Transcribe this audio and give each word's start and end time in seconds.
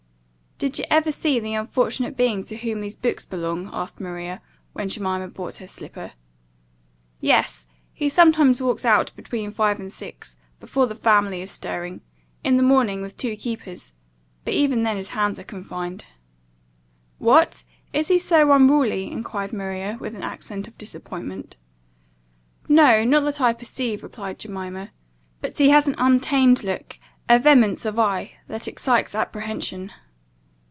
"Did 0.63 0.77
you 0.77 0.85
ever 0.91 1.11
see 1.11 1.39
the 1.39 1.55
unfortunate 1.55 2.15
being 2.15 2.43
to 2.43 2.55
whom 2.55 2.81
these 2.81 2.95
books 2.95 3.25
belong?" 3.25 3.71
asked 3.73 3.99
Maria, 3.99 4.43
when 4.73 4.89
Jemima 4.89 5.27
brought 5.29 5.55
her 5.55 5.65
slipper. 5.65 6.11
"Yes. 7.19 7.65
He 7.91 8.09
sometimes 8.09 8.61
walks 8.61 8.85
out, 8.85 9.11
between 9.15 9.49
five 9.49 9.79
and 9.79 9.91
six, 9.91 10.37
before 10.59 10.85
the 10.85 10.93
family 10.93 11.41
is 11.41 11.49
stirring, 11.49 12.01
in 12.43 12.57
the 12.57 12.61
morning, 12.61 13.01
with 13.01 13.17
two 13.17 13.35
keepers; 13.35 13.93
but 14.45 14.53
even 14.53 14.83
then 14.83 14.97
his 14.97 15.07
hands 15.09 15.39
are 15.39 15.43
confined." 15.43 16.05
"What! 17.17 17.63
is 17.91 18.09
he 18.09 18.19
so 18.19 18.51
unruly?" 18.51 19.11
enquired 19.11 19.53
Maria, 19.53 19.97
with 19.99 20.13
an 20.15 20.21
accent 20.21 20.67
of 20.67 20.77
disappointment. 20.77 21.57
"No, 22.69 23.03
not 23.03 23.21
that 23.23 23.41
I 23.41 23.51
perceive," 23.53 24.03
replied 24.03 24.37
Jemima; 24.37 24.91
"but 25.41 25.57
he 25.57 25.69
has 25.71 25.87
an 25.87 25.95
untamed 25.97 26.63
look, 26.63 26.99
a 27.27 27.39
vehemence 27.39 27.83
of 27.83 27.97
eye, 27.97 28.33
that 28.47 28.67
excites 28.67 29.15
apprehension. 29.15 29.91